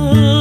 [0.00, 0.39] love.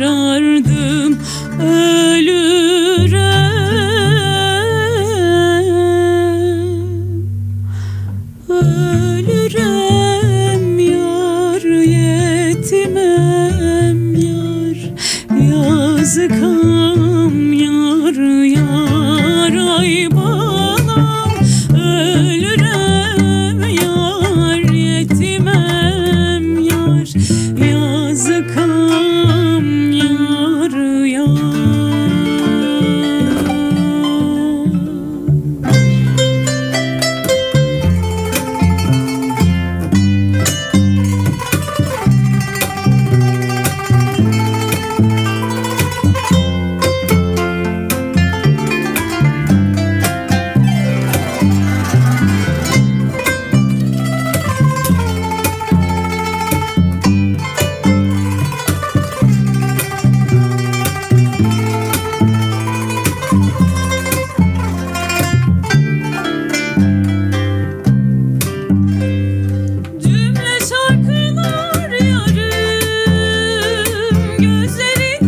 [0.00, 0.51] yarar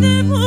[0.05, 0.44] des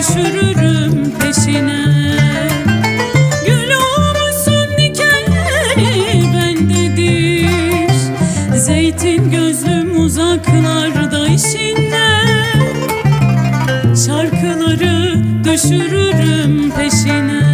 [0.00, 1.84] düşürürüm peşine.
[3.46, 7.94] Gül olmuşsun dikeni bendedir.
[8.56, 12.10] Zeytin gözlüm uzaklarda işinde.
[14.06, 15.14] Şarkıları
[15.44, 17.49] düşürürüm peşine.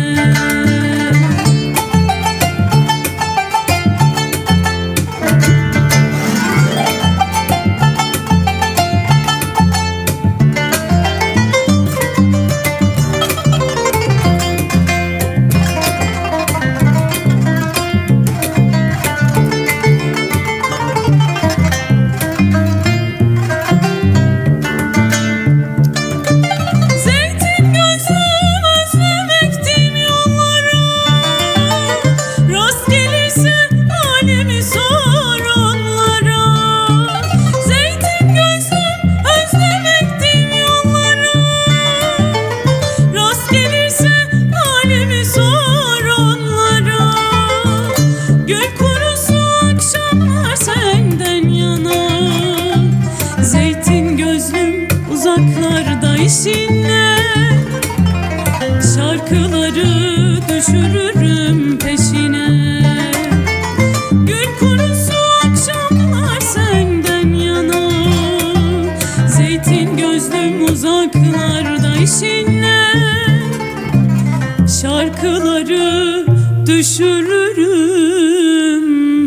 [76.78, 78.12] düşürürüm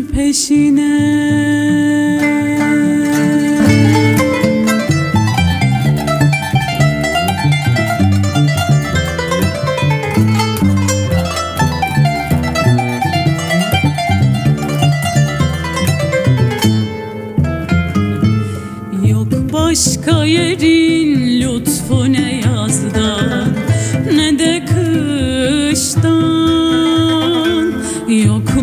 [0.06, 1.39] peşine.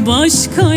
[0.08, 0.76] başka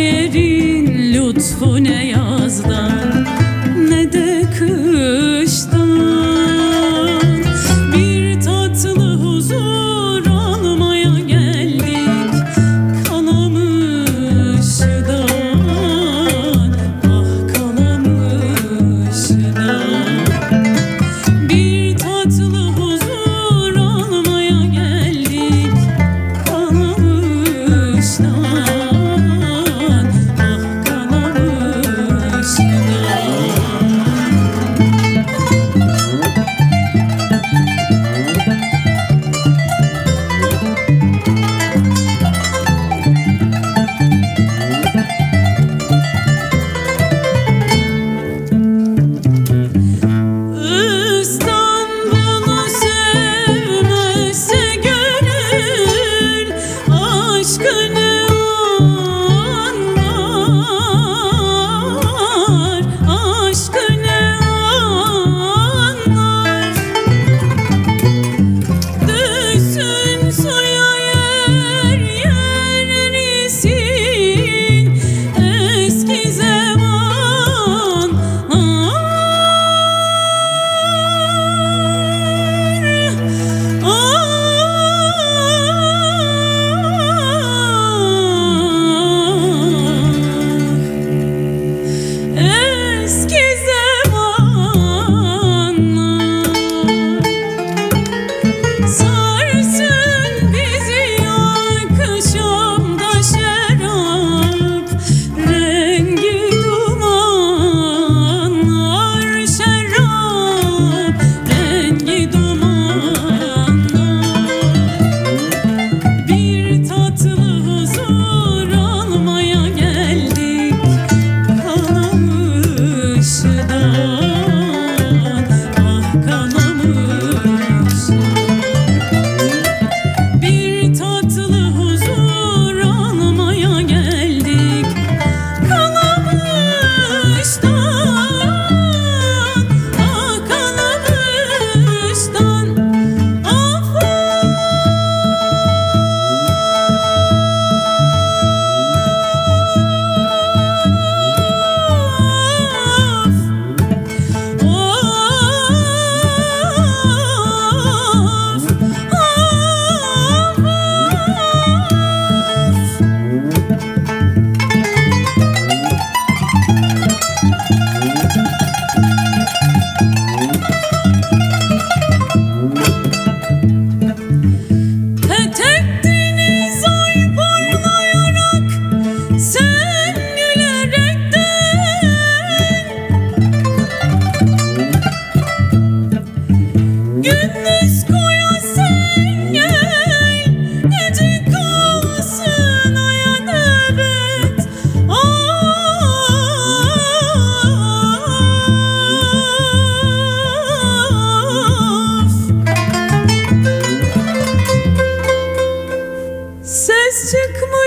[207.27, 207.80] çıkmış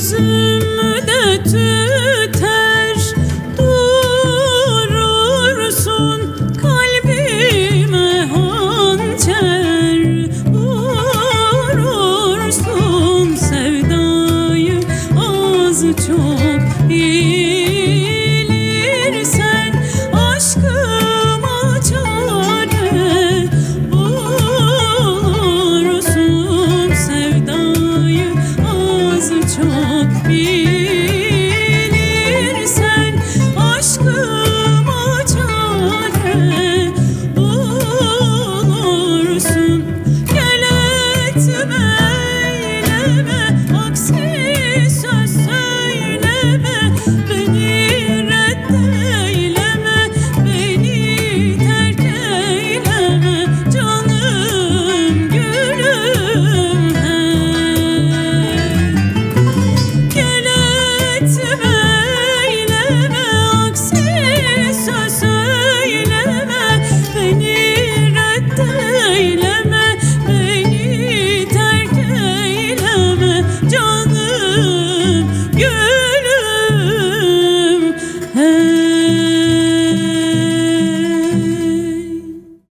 [0.00, 1.06] yüzümü
[1.44, 1.69] tüm